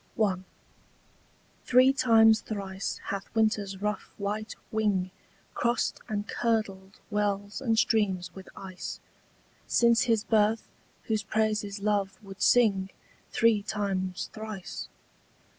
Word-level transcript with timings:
THREE 1.65 1.93
times 1.93 2.41
thrice 2.41 2.99
hath 3.09 3.29
winter's 3.35 3.83
rough 3.83 4.09
white 4.17 4.55
wing 4.71 5.11
Crossed 5.53 5.99
and 6.09 6.27
curdled 6.27 6.99
wells 7.11 7.61
and 7.61 7.77
streams 7.77 8.33
with 8.33 8.49
ice 8.55 8.99
Since 9.67 10.05
his 10.05 10.23
birth 10.23 10.67
whose 11.03 11.21
praises 11.21 11.81
love 11.83 12.17
would 12.23 12.41
sing 12.41 12.89
Three 13.31 13.61
times 13.61 14.31
thrice. 14.33 14.89